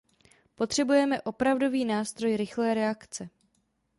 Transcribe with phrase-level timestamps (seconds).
[0.55, 3.29] Potřebujeme opravdový nástroj rychlé reakce.